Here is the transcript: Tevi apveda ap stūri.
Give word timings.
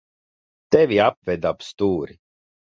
Tevi 0.75 0.97
apveda 1.09 1.53
ap 1.53 1.69
stūri. 1.69 2.21